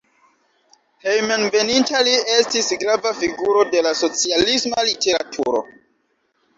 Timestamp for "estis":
2.39-2.71